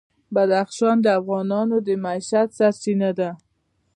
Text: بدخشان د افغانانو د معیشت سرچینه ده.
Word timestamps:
بدخشان 0.33 0.97
د 1.03 1.07
افغانانو 1.19 1.75
د 1.87 1.89
معیشت 2.03 2.49
سرچینه 2.57 3.09
ده. 3.19 3.29